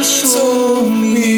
alzo 0.00 0.82
mis 0.88 1.29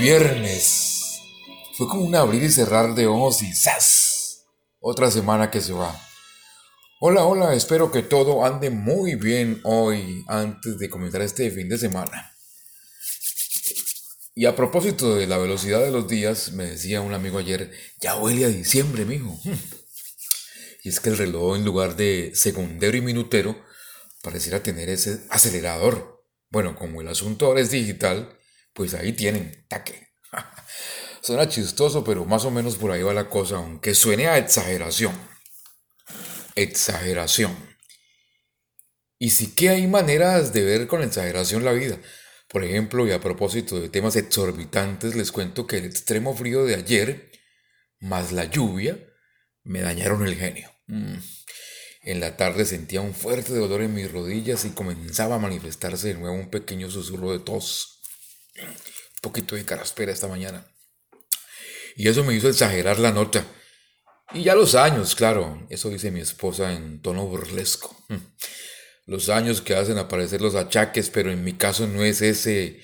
viernes. 0.00 1.20
Fue 1.74 1.86
como 1.86 2.02
un 2.02 2.14
abrir 2.14 2.42
y 2.42 2.50
cerrar 2.50 2.94
de 2.94 3.06
ojos 3.06 3.42
y 3.42 3.52
¡zas! 3.52 4.46
Otra 4.78 5.10
semana 5.10 5.50
que 5.50 5.60
se 5.60 5.74
va. 5.74 5.94
Hola, 7.00 7.24
hola, 7.24 7.54
espero 7.54 7.92
que 7.92 8.02
todo 8.02 8.46
ande 8.46 8.70
muy 8.70 9.14
bien 9.16 9.60
hoy 9.62 10.24
antes 10.26 10.78
de 10.78 10.88
comenzar 10.88 11.20
este 11.20 11.50
fin 11.50 11.68
de 11.68 11.76
semana. 11.76 12.32
Y 14.34 14.46
a 14.46 14.56
propósito 14.56 15.16
de 15.16 15.26
la 15.26 15.36
velocidad 15.36 15.80
de 15.80 15.90
los 15.90 16.08
días, 16.08 16.52
me 16.52 16.64
decía 16.64 17.02
un 17.02 17.12
amigo 17.12 17.38
ayer, 17.38 17.70
ya 18.00 18.16
huele 18.16 18.46
a 18.46 18.48
diciembre, 18.48 19.04
mijo. 19.04 19.38
Y 20.82 20.88
es 20.88 20.98
que 20.98 21.10
el 21.10 21.18
reloj 21.18 21.56
en 21.56 21.66
lugar 21.66 21.96
de 21.96 22.32
segundero 22.34 22.96
y 22.96 23.02
minutero 23.02 23.62
pareciera 24.22 24.62
tener 24.62 24.88
ese 24.88 25.26
acelerador. 25.28 26.24
Bueno, 26.48 26.74
como 26.74 27.02
el 27.02 27.08
asunto 27.08 27.46
ahora 27.46 27.60
es 27.60 27.70
digital, 27.70 28.39
pues 28.80 28.94
ahí 28.94 29.12
tienen, 29.12 29.66
taque. 29.68 30.08
Suena 31.22 31.46
chistoso, 31.46 32.02
pero 32.02 32.24
más 32.24 32.46
o 32.46 32.50
menos 32.50 32.76
por 32.76 32.90
ahí 32.90 33.02
va 33.02 33.12
la 33.12 33.28
cosa, 33.28 33.56
aunque 33.56 33.94
suene 33.94 34.26
a 34.26 34.38
exageración. 34.38 35.12
Exageración. 36.54 37.54
Y 39.18 39.28
sí 39.28 39.54
que 39.54 39.68
hay 39.68 39.86
maneras 39.86 40.54
de 40.54 40.64
ver 40.64 40.86
con 40.86 41.02
exageración 41.02 41.62
la 41.62 41.72
vida. 41.72 41.98
Por 42.48 42.64
ejemplo, 42.64 43.06
y 43.06 43.12
a 43.12 43.20
propósito 43.20 43.78
de 43.78 43.90
temas 43.90 44.16
exorbitantes, 44.16 45.14
les 45.14 45.30
cuento 45.30 45.66
que 45.66 45.76
el 45.76 45.84
extremo 45.84 46.34
frío 46.34 46.64
de 46.64 46.76
ayer, 46.76 47.32
más 47.98 48.32
la 48.32 48.46
lluvia, 48.46 48.96
me 49.62 49.82
dañaron 49.82 50.26
el 50.26 50.36
genio. 50.36 50.70
Mm. 50.86 51.16
En 52.04 52.20
la 52.20 52.38
tarde 52.38 52.64
sentía 52.64 53.02
un 53.02 53.12
fuerte 53.12 53.52
dolor 53.52 53.82
en 53.82 53.92
mis 53.92 54.10
rodillas 54.10 54.64
y 54.64 54.70
comenzaba 54.70 55.34
a 55.34 55.38
manifestarse 55.38 56.08
de 56.08 56.14
nuevo 56.14 56.34
un 56.34 56.48
pequeño 56.48 56.90
susurro 56.90 57.32
de 57.32 57.40
tos. 57.40 57.99
Un 58.56 59.20
poquito 59.22 59.54
de 59.54 59.64
caraspera 59.64 60.12
esta 60.12 60.28
mañana. 60.28 60.66
Y 61.96 62.08
eso 62.08 62.24
me 62.24 62.34
hizo 62.34 62.48
exagerar 62.48 62.98
la 62.98 63.12
nota. 63.12 63.44
Y 64.32 64.44
ya 64.44 64.54
los 64.54 64.74
años, 64.74 65.14
claro, 65.14 65.66
eso 65.70 65.90
dice 65.90 66.10
mi 66.10 66.20
esposa 66.20 66.72
en 66.72 67.02
tono 67.02 67.26
burlesco. 67.26 67.96
Los 69.06 69.28
años 69.28 69.60
que 69.60 69.74
hacen 69.74 69.98
aparecer 69.98 70.40
los 70.40 70.54
achaques, 70.54 71.10
pero 71.10 71.32
en 71.32 71.42
mi 71.42 71.54
caso 71.54 71.88
no 71.88 72.04
es 72.04 72.22
ese 72.22 72.80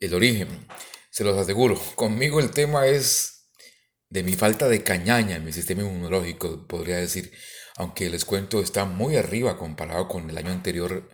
el 0.00 0.14
origen. 0.14 0.66
Se 1.10 1.22
los 1.22 1.36
aseguro. 1.36 1.78
Conmigo 1.96 2.40
el 2.40 2.50
tema 2.50 2.86
es 2.86 3.50
de 4.08 4.22
mi 4.22 4.32
falta 4.32 4.68
de 4.68 4.82
cañaña 4.82 5.36
en 5.36 5.44
mi 5.44 5.52
sistema 5.52 5.82
inmunológico, 5.82 6.66
podría 6.66 6.96
decir. 6.96 7.30
Aunque 7.76 8.08
les 8.08 8.24
cuento, 8.24 8.60
está 8.60 8.86
muy 8.86 9.16
arriba 9.16 9.58
comparado 9.58 10.08
con 10.08 10.30
el 10.30 10.38
año 10.38 10.50
anterior. 10.50 11.10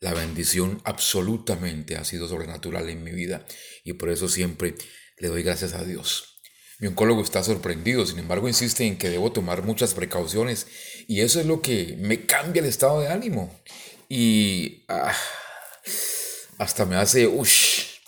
La 0.00 0.14
bendición 0.14 0.80
absolutamente 0.84 1.96
ha 1.96 2.04
sido 2.04 2.26
sobrenatural 2.26 2.88
en 2.88 3.04
mi 3.04 3.12
vida 3.12 3.44
y 3.84 3.92
por 3.92 4.08
eso 4.08 4.28
siempre 4.28 4.74
le 5.18 5.28
doy 5.28 5.42
gracias 5.42 5.74
a 5.74 5.84
Dios. 5.84 6.40
Mi 6.78 6.88
oncólogo 6.88 7.22
está 7.22 7.44
sorprendido, 7.44 8.06
sin 8.06 8.18
embargo 8.18 8.48
insiste 8.48 8.86
en 8.86 8.96
que 8.96 9.10
debo 9.10 9.30
tomar 9.32 9.62
muchas 9.62 9.92
precauciones 9.92 10.66
y 11.06 11.20
eso 11.20 11.38
es 11.38 11.44
lo 11.44 11.60
que 11.60 11.96
me 12.00 12.24
cambia 12.24 12.60
el 12.60 12.68
estado 12.68 13.02
de 13.02 13.08
ánimo. 13.08 13.54
Y 14.08 14.86
ah, 14.88 15.14
hasta 16.56 16.86
me 16.86 16.96
hace 16.96 17.26
ush. 17.26 18.00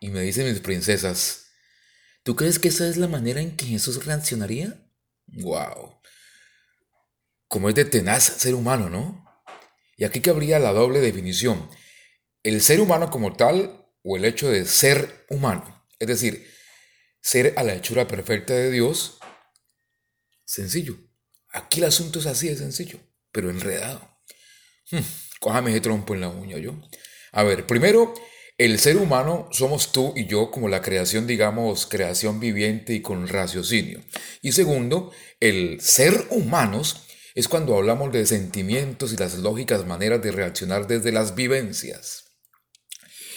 Y 0.00 0.08
me 0.08 0.22
dicen 0.22 0.50
mis 0.50 0.60
princesas, 0.60 1.50
¿tú 2.22 2.36
crees 2.36 2.58
que 2.58 2.68
esa 2.68 2.88
es 2.88 2.96
la 2.96 3.08
manera 3.08 3.42
en 3.42 3.54
que 3.54 3.66
Jesús 3.66 4.04
reaccionaría? 4.06 4.82
Wow. 5.26 6.00
Como 7.48 7.68
es 7.68 7.74
de 7.74 7.84
tenaz 7.84 8.24
ser 8.24 8.54
humano, 8.54 8.88
¿no? 8.88 9.23
Y 9.96 10.04
aquí 10.04 10.20
cabría 10.20 10.58
la 10.58 10.72
doble 10.72 11.00
definición. 11.00 11.68
El 12.42 12.60
ser 12.60 12.80
humano 12.80 13.10
como 13.10 13.34
tal 13.34 13.86
o 14.02 14.16
el 14.16 14.24
hecho 14.24 14.50
de 14.50 14.66
ser 14.66 15.26
humano. 15.30 15.86
Es 15.98 16.08
decir, 16.08 16.46
ser 17.20 17.54
a 17.56 17.62
la 17.62 17.74
hechura 17.74 18.06
perfecta 18.06 18.54
de 18.54 18.70
Dios. 18.70 19.18
Sencillo. 20.44 20.96
Aquí 21.50 21.78
el 21.78 21.86
asunto 21.86 22.18
es 22.18 22.26
así 22.26 22.48
de 22.48 22.56
sencillo, 22.56 22.98
pero 23.32 23.48
enredado. 23.48 24.18
Hmm, 24.90 24.98
cójame 25.40 25.70
ese 25.70 25.80
trompo 25.80 26.14
en 26.14 26.20
la 26.20 26.28
uña 26.28 26.58
yo. 26.58 26.74
A 27.32 27.44
ver, 27.44 27.66
primero, 27.66 28.12
el 28.58 28.78
ser 28.78 28.96
humano 28.96 29.48
somos 29.52 29.90
tú 29.90 30.12
y 30.14 30.26
yo 30.26 30.50
como 30.50 30.68
la 30.68 30.82
creación, 30.82 31.26
digamos, 31.26 31.86
creación 31.86 32.40
viviente 32.40 32.92
y 32.92 33.02
con 33.02 33.26
raciocinio. 33.26 34.00
Y 34.42 34.52
segundo, 34.52 35.12
el 35.40 35.80
ser 35.80 36.26
humanos 36.30 37.06
es 37.34 37.48
cuando 37.48 37.76
hablamos 37.76 38.12
de 38.12 38.24
sentimientos 38.26 39.12
y 39.12 39.16
las 39.16 39.34
lógicas 39.38 39.84
maneras 39.86 40.22
de 40.22 40.30
reaccionar 40.30 40.86
desde 40.86 41.12
las 41.12 41.34
vivencias. 41.34 42.36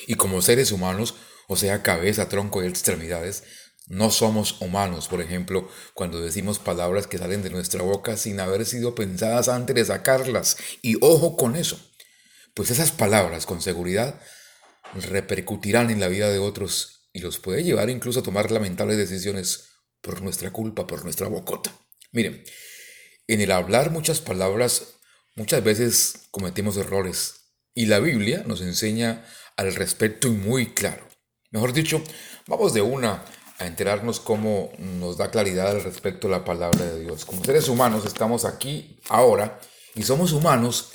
Y 0.06 0.16
como 0.16 0.42
seres 0.42 0.72
humanos, 0.72 1.16
o 1.48 1.56
sea, 1.56 1.82
cabeza, 1.82 2.30
tronco 2.30 2.64
y 2.64 2.68
extremidades, 2.68 3.44
no 3.88 4.12
somos 4.12 4.62
humanos, 4.62 5.08
por 5.08 5.22
ejemplo, 5.22 5.70
cuando 5.94 6.22
decimos 6.22 6.60
palabras 6.60 7.08
que 7.08 7.18
salen 7.18 7.42
de 7.42 7.50
nuestra 7.50 7.82
boca 7.82 8.18
sin 8.18 8.40
haber 8.40 8.66
sido 8.66 8.96
pensadas 8.96 9.48
antes 9.48 9.76
de 9.76 9.86
sacarlas. 9.86 10.58
Y 10.82 10.98
ojo 11.02 11.36
con 11.36 11.56
eso, 11.56 11.80
pues 12.54 12.70
esas 12.70 12.92
palabras 12.92 13.46
con 13.46 13.62
seguridad 13.62 14.20
repercutirán 14.94 15.90
en 15.90 16.00
la 16.00 16.08
vida 16.08 16.30
de 16.30 16.40
otros 16.40 17.10
y 17.14 17.20
los 17.20 17.40
puede 17.40 17.64
llevar 17.64 17.90
incluso 17.90 18.20
a 18.20 18.24
tomar 18.24 18.52
lamentables 18.52 18.98
decisiones 18.98 19.70
por 20.02 20.22
nuestra 20.22 20.52
culpa, 20.52 20.86
por 20.86 21.04
nuestra 21.04 21.28
bocota. 21.28 21.74
Miren, 22.12 22.44
en 23.28 23.42
el 23.42 23.52
hablar 23.52 23.92
muchas 23.92 24.22
palabras 24.22 24.96
muchas 25.36 25.64
veces 25.64 26.28
cometemos 26.32 26.78
errores 26.78 27.52
y 27.74 27.86
la 27.86 28.00
Biblia 28.00 28.44
nos 28.46 28.62
enseña 28.62 29.26
al 29.56 29.76
respecto 29.76 30.28
y 30.28 30.32
muy 30.32 30.74
claro. 30.74 31.08
Mejor 31.52 31.74
dicho, 31.74 32.02
vamos 32.48 32.74
de 32.74 32.82
una 32.82 33.24
a 33.60 33.66
enterarnos 33.66 34.20
cómo 34.20 34.72
nos 34.78 35.18
da 35.18 35.32
claridad 35.32 35.70
al 35.70 35.84
respecto 35.84 36.28
la 36.28 36.46
palabra 36.46 36.86
de 36.86 37.02
Dios. 37.02 37.26
Como 37.26 37.44
seres 37.44 37.68
humanos 37.68 38.06
estamos 38.06 38.46
aquí 38.46 39.00
ahora 39.10 39.60
y 39.96 40.04
somos 40.04 40.32
humanos, 40.32 40.92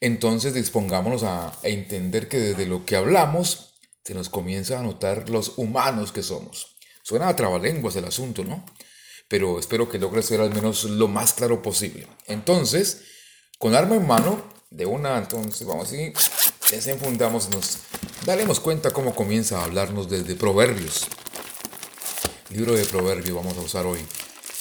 entonces 0.00 0.54
dispongámonos 0.54 1.22
a, 1.22 1.52
entender 1.62 2.28
que 2.28 2.38
desde 2.38 2.66
lo 2.66 2.84
que 2.84 2.96
hablamos 2.96 3.74
se 4.04 4.14
nos 4.14 4.28
comienza 4.28 4.80
a 4.80 4.82
notar 4.82 5.28
los 5.28 5.58
humanos 5.58 6.10
que 6.10 6.22
somos. 6.22 6.76
Suena 7.04 7.28
a 7.28 7.36
trabalenguas 7.36 7.94
el 7.96 8.04
asunto, 8.04 8.42
¿no? 8.44 8.64
Pero 9.32 9.58
espero 9.58 9.88
que 9.88 9.98
logre 9.98 10.22
ser 10.22 10.42
al 10.42 10.52
menos 10.52 10.84
lo 10.84 11.08
más 11.08 11.32
claro 11.32 11.62
posible. 11.62 12.06
Entonces, 12.26 13.04
con 13.56 13.74
arma 13.74 13.96
en 13.96 14.06
mano, 14.06 14.44
de 14.68 14.84
una, 14.84 15.16
entonces 15.16 15.66
vamos 15.66 15.90
y 15.94 16.12
desenfundamos, 16.70 17.48
nos 17.48 17.78
daremos 18.26 18.60
cuenta 18.60 18.90
cómo 18.90 19.14
comienza 19.14 19.58
a 19.58 19.64
hablarnos 19.64 20.10
desde 20.10 20.34
Proverbios. 20.34 21.06
Libro 22.50 22.74
de 22.74 22.84
Proverbios 22.84 23.34
vamos 23.34 23.56
a 23.56 23.62
usar 23.62 23.86
hoy. 23.86 24.00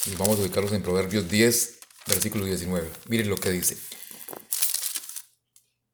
Y 0.06 0.16
vamos 0.16 0.40
a 0.40 0.42
ubicarnos 0.44 0.72
en 0.72 0.84
Proverbios 0.84 1.28
10, 1.28 1.80
versículo 2.08 2.46
19. 2.46 2.90
Miren 3.10 3.30
lo 3.30 3.36
que 3.36 3.52
dice. 3.52 3.76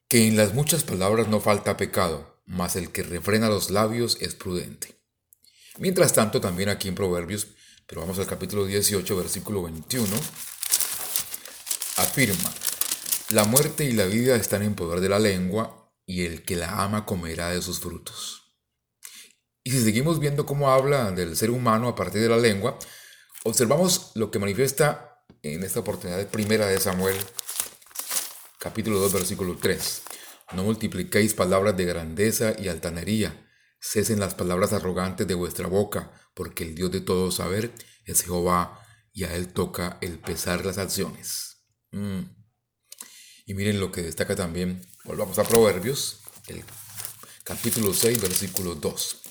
Que 0.08 0.28
en 0.28 0.38
las 0.38 0.54
muchas 0.54 0.84
palabras 0.84 1.28
no 1.28 1.40
falta 1.40 1.78
pecado, 1.78 2.44
mas 2.46 2.76
el 2.76 2.92
que 2.92 3.02
refrena 3.02 3.50
los 3.50 3.72
labios 3.72 4.20
es 4.22 4.36
prudente. 4.36 4.94
Mientras 5.80 6.14
tanto, 6.14 6.40
también 6.42 6.70
aquí 6.70 6.88
en 6.88 6.94
Proverbios, 6.94 7.48
pero 7.88 8.02
vamos 8.02 8.20
al 8.20 8.28
capítulo 8.28 8.66
18, 8.66 9.16
versículo 9.16 9.64
21, 9.64 10.14
afirma, 11.98 12.54
La 13.30 13.46
muerte 13.46 13.86
y 13.86 13.94
la 13.94 14.06
vida 14.06 14.36
están 14.36 14.62
en 14.62 14.76
poder 14.76 15.00
de 15.00 15.08
la 15.08 15.20
lengua 15.20 15.90
y 16.06 16.26
el 16.26 16.44
que 16.44 16.58
la 16.58 16.84
ama 16.84 17.06
comerá 17.06 17.50
de 17.50 17.62
sus 17.62 17.80
frutos. 17.80 18.44
Y 19.64 19.72
si 19.72 19.84
seguimos 19.84 20.20
viendo 20.20 20.46
cómo 20.46 20.70
habla 20.70 21.12
del 21.12 21.38
ser 21.38 21.50
humano 21.50 21.88
a 21.88 21.96
partir 21.96 22.22
de 22.22 22.30
la 22.30 22.38
lengua, 22.38 22.78
observamos 23.44 24.12
lo 24.16 24.32
que 24.32 24.40
manifiesta 24.40 25.24
en 25.42 25.64
esta 25.64 25.80
oportunidad 25.80 26.26
primera 26.28 26.68
de 26.68 26.80
Samuel, 26.80 27.16
capítulo 28.60 29.00
2, 29.00 29.14
versículo 29.14 29.58
3. 29.62 30.02
No 30.54 30.64
multipliquéis 30.64 31.34
palabras 31.34 31.76
de 31.78 31.86
grandeza 31.86 32.54
y 32.58 32.68
altanería, 32.68 33.47
cesen 33.80 34.20
las 34.20 34.36
palabras 34.36 34.74
arrogantes 34.74 35.28
de 35.28 35.34
vuestra 35.34 35.68
boca, 35.68 36.12
porque 36.34 36.64
el 36.64 36.76
Dios 36.76 36.92
de 36.92 37.02
todo 37.02 37.32
saber 37.32 37.72
es 38.06 38.24
Jehová, 38.24 38.84
y 39.18 39.24
a 39.24 39.36
él 39.36 39.48
toca 39.48 39.98
el 40.02 40.20
pesar 40.20 40.64
las 40.64 40.78
acciones. 40.78 41.64
Mm. 41.92 42.22
Y 43.48 43.54
miren 43.56 43.80
lo 43.80 43.92
que 43.92 44.04
destaca 44.04 44.36
también, 44.36 44.86
volvamos 45.06 45.40
a 45.40 45.44
Proverbios, 45.44 46.20
el 46.48 46.64
capítulo 47.44 47.96
6, 47.96 48.22
versículo 48.22 48.76
2. 48.76 49.22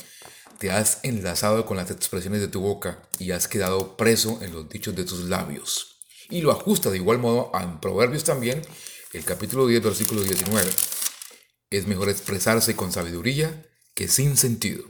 Te 0.58 0.72
has 0.72 0.98
enlazado 1.04 1.66
con 1.66 1.76
las 1.76 1.92
expresiones 1.92 2.40
de 2.40 2.48
tu 2.48 2.60
boca 2.60 3.00
y 3.20 3.30
has 3.30 3.46
quedado 3.46 3.96
preso 3.96 4.40
en 4.42 4.52
los 4.52 4.68
dichos 4.68 4.96
de 4.96 5.04
tus 5.04 5.20
labios. 5.26 6.00
Y 6.30 6.40
lo 6.40 6.50
ajusta 6.50 6.90
de 6.90 6.96
igual 6.96 7.18
modo 7.18 7.54
a 7.54 7.80
Proverbios 7.80 8.24
también, 8.24 8.62
el 9.12 9.24
capítulo 9.24 9.68
10, 9.68 9.84
versículo 9.84 10.22
19. 10.22 10.68
Es 11.70 11.86
mejor 11.86 12.08
expresarse 12.08 12.74
con 12.74 12.90
sabiduría 12.90 13.64
que 13.96 14.06
sin 14.06 14.36
sentido. 14.36 14.84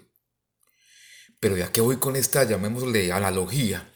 Pero 1.41 1.57
ya 1.57 1.73
que 1.73 1.81
voy 1.81 1.97
con 1.97 2.17
esta, 2.17 2.45
llamémosle 2.45 3.13
analogía, 3.13 3.91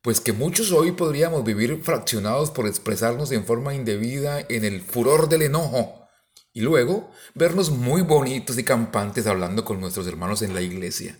pues 0.00 0.20
que 0.20 0.32
muchos 0.32 0.70
hoy 0.70 0.92
podríamos 0.92 1.44
vivir 1.44 1.82
fraccionados 1.82 2.50
por 2.50 2.66
expresarnos 2.66 3.32
en 3.32 3.44
forma 3.44 3.74
indebida 3.74 4.40
en 4.48 4.64
el 4.64 4.80
furor 4.80 5.28
del 5.28 5.42
enojo 5.42 6.08
y 6.52 6.60
luego 6.60 7.10
vernos 7.34 7.70
muy 7.70 8.02
bonitos 8.02 8.56
y 8.56 8.64
campantes 8.64 9.26
hablando 9.26 9.64
con 9.64 9.80
nuestros 9.80 10.06
hermanos 10.06 10.40
en 10.42 10.54
la 10.54 10.60
iglesia, 10.60 11.18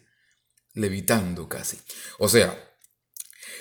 levitando 0.75 1.49
casi. 1.49 1.79
O 2.19 2.29
sea, 2.29 2.57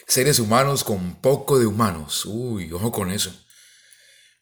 seres 0.06 0.40
humanos 0.40 0.84
con 0.84 1.16
poco 1.16 1.58
de 1.58 1.66
humanos. 1.66 2.26
Uy, 2.26 2.72
ojo 2.72 2.92
con 2.92 3.12
eso. 3.12 3.34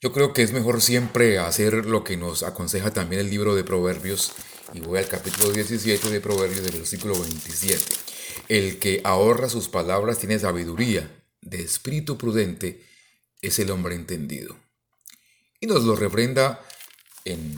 Yo 0.02 0.12
creo 0.12 0.34
que 0.34 0.42
es 0.42 0.52
mejor 0.52 0.82
siempre 0.82 1.38
hacer 1.38 1.86
lo 1.86 2.04
que 2.04 2.18
nos 2.18 2.42
aconseja 2.42 2.92
también 2.92 3.22
el 3.22 3.30
libro 3.30 3.54
de 3.54 3.64
Proverbios, 3.64 4.34
y 4.74 4.80
voy 4.80 5.00
al 5.00 5.08
capítulo 5.08 5.52
17 5.52 6.10
de 6.10 6.22
Proverbios 6.22 6.64
del 6.64 6.78
versículo 6.78 7.20
27. 7.20 7.84
El 8.48 8.80
que 8.80 9.02
ahorra 9.04 9.50
sus 9.50 9.68
palabras 9.68 10.20
tiene 10.20 10.40
sabiduría, 10.40 11.10
de 11.42 11.62
espíritu 11.62 12.18
prudente 12.18 12.86
es 13.42 13.60
el 13.60 13.72
hombre 13.72 13.96
entendido. 13.96 14.56
Y 15.60 15.68
nos 15.68 15.84
lo 15.84 15.96
refrenda 15.96 16.64
en 17.26 17.58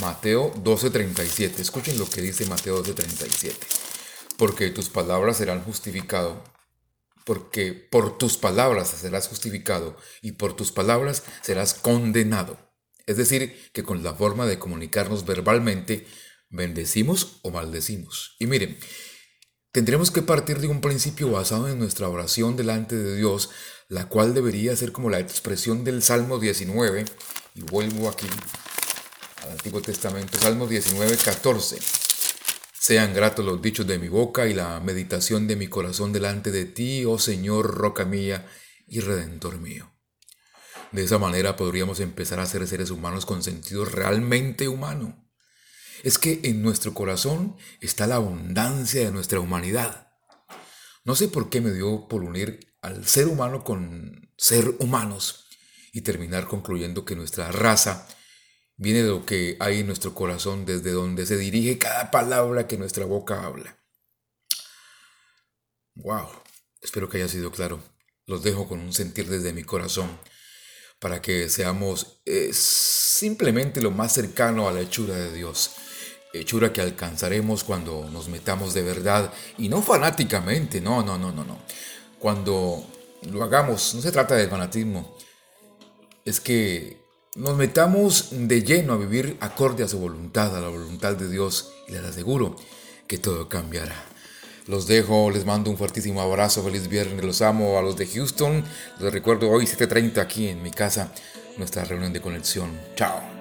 Mateo 0.00 0.52
12:37. 0.54 1.60
Escuchen 1.60 1.98
lo 1.98 2.08
que 2.08 2.22
dice 2.22 2.46
Mateo 2.46 2.82
12:37. 2.82 3.54
Porque 4.36 4.70
tus 4.70 4.88
palabras 4.88 5.36
serán 5.36 5.62
justificado, 5.62 6.42
porque 7.24 7.72
por 7.72 8.18
tus 8.18 8.36
palabras 8.36 8.88
serás 8.88 9.28
justificado 9.28 9.96
y 10.22 10.32
por 10.32 10.56
tus 10.56 10.72
palabras 10.72 11.22
serás 11.42 11.74
condenado. 11.74 12.63
Es 13.06 13.16
decir, 13.16 13.70
que 13.72 13.82
con 13.82 14.02
la 14.02 14.14
forma 14.14 14.46
de 14.46 14.58
comunicarnos 14.58 15.26
verbalmente, 15.26 16.06
bendecimos 16.48 17.40
o 17.42 17.50
maldecimos. 17.50 18.36
Y 18.38 18.46
miren, 18.46 18.78
tendremos 19.72 20.10
que 20.10 20.22
partir 20.22 20.58
de 20.58 20.68
un 20.68 20.80
principio 20.80 21.30
basado 21.30 21.68
en 21.68 21.78
nuestra 21.78 22.08
oración 22.08 22.56
delante 22.56 22.96
de 22.96 23.16
Dios, 23.16 23.50
la 23.88 24.08
cual 24.08 24.32
debería 24.34 24.74
ser 24.76 24.92
como 24.92 25.10
la 25.10 25.20
expresión 25.20 25.84
del 25.84 26.02
Salmo 26.02 26.38
19, 26.38 27.04
y 27.56 27.60
vuelvo 27.62 28.08
aquí 28.08 28.26
al 29.42 29.52
Antiguo 29.52 29.82
Testamento, 29.82 30.38
Salmo 30.38 30.66
19, 30.66 31.16
14. 31.16 31.78
Sean 32.72 33.14
gratos 33.14 33.44
los 33.44 33.62
dichos 33.62 33.86
de 33.86 33.98
mi 33.98 34.08
boca 34.08 34.46
y 34.46 34.54
la 34.54 34.80
meditación 34.80 35.46
de 35.46 35.56
mi 35.56 35.68
corazón 35.68 36.12
delante 36.12 36.50
de 36.50 36.64
ti, 36.64 37.04
oh 37.04 37.18
Señor, 37.18 37.74
roca 37.74 38.04
mía 38.04 38.46
y 38.86 39.00
redentor 39.00 39.58
mío. 39.58 39.93
De 40.94 41.02
esa 41.02 41.18
manera 41.18 41.56
podríamos 41.56 41.98
empezar 41.98 42.38
a 42.38 42.46
ser 42.46 42.64
seres 42.68 42.90
humanos 42.90 43.26
con 43.26 43.42
sentido 43.42 43.84
realmente 43.84 44.68
humano. 44.68 45.28
Es 46.04 46.18
que 46.18 46.38
en 46.44 46.62
nuestro 46.62 46.94
corazón 46.94 47.56
está 47.80 48.06
la 48.06 48.14
abundancia 48.14 49.04
de 49.04 49.10
nuestra 49.10 49.40
humanidad. 49.40 50.12
No 51.04 51.16
sé 51.16 51.26
por 51.26 51.50
qué 51.50 51.60
me 51.60 51.72
dio 51.72 52.06
por 52.06 52.22
unir 52.22 52.76
al 52.80 53.08
ser 53.08 53.26
humano 53.26 53.64
con 53.64 54.30
ser 54.38 54.76
humanos 54.78 55.48
y 55.92 56.02
terminar 56.02 56.46
concluyendo 56.46 57.04
que 57.04 57.16
nuestra 57.16 57.50
raza 57.50 58.06
viene 58.76 59.02
de 59.02 59.08
lo 59.08 59.26
que 59.26 59.56
hay 59.58 59.80
en 59.80 59.88
nuestro 59.88 60.14
corazón, 60.14 60.64
desde 60.64 60.92
donde 60.92 61.26
se 61.26 61.36
dirige 61.36 61.76
cada 61.76 62.12
palabra 62.12 62.68
que 62.68 62.78
nuestra 62.78 63.04
boca 63.04 63.44
habla. 63.44 63.82
Wow, 65.96 66.28
espero 66.80 67.08
que 67.08 67.16
haya 67.16 67.28
sido 67.28 67.50
claro. 67.50 67.82
Los 68.26 68.44
dejo 68.44 68.68
con 68.68 68.78
un 68.78 68.92
sentir 68.92 69.28
desde 69.28 69.52
mi 69.52 69.64
corazón 69.64 70.08
para 71.04 71.20
que 71.20 71.50
seamos 71.50 72.16
eh, 72.24 72.48
simplemente 72.54 73.82
lo 73.82 73.90
más 73.90 74.10
cercano 74.10 74.66
a 74.66 74.72
la 74.72 74.80
hechura 74.80 75.14
de 75.14 75.34
Dios. 75.34 75.72
Hechura 76.32 76.72
que 76.72 76.80
alcanzaremos 76.80 77.62
cuando 77.62 78.08
nos 78.10 78.30
metamos 78.30 78.72
de 78.72 78.80
verdad 78.80 79.30
y 79.58 79.68
no 79.68 79.82
fanáticamente, 79.82 80.80
no, 80.80 81.02
no, 81.02 81.18
no, 81.18 81.30
no, 81.30 81.44
no. 81.44 81.58
Cuando 82.18 82.86
lo 83.30 83.44
hagamos, 83.44 83.94
no 83.94 84.00
se 84.00 84.12
trata 84.12 84.34
de 84.34 84.48
fanatismo, 84.48 85.14
es 86.24 86.40
que 86.40 86.96
nos 87.34 87.54
metamos 87.54 88.28
de 88.30 88.62
lleno 88.62 88.94
a 88.94 88.96
vivir 88.96 89.36
acorde 89.40 89.84
a 89.84 89.88
su 89.88 89.98
voluntad, 89.98 90.56
a 90.56 90.60
la 90.62 90.68
voluntad 90.68 91.16
de 91.16 91.28
Dios, 91.28 91.70
y 91.86 91.92
les 91.92 92.02
aseguro 92.02 92.56
que 93.06 93.18
todo 93.18 93.46
cambiará. 93.46 94.13
Los 94.66 94.86
dejo, 94.86 95.30
les 95.30 95.44
mando 95.44 95.70
un 95.70 95.76
fuertísimo 95.76 96.22
abrazo, 96.22 96.62
feliz 96.62 96.88
viernes, 96.88 97.22
los 97.22 97.42
amo 97.42 97.78
a 97.78 97.82
los 97.82 97.96
de 97.96 98.06
Houston. 98.06 98.64
Les 98.98 99.12
recuerdo 99.12 99.50
hoy 99.50 99.66
7.30 99.66 100.18
aquí 100.18 100.48
en 100.48 100.62
mi 100.62 100.70
casa, 100.70 101.12
nuestra 101.58 101.84
reunión 101.84 102.14
de 102.14 102.22
conexión. 102.22 102.70
Chao. 102.96 103.33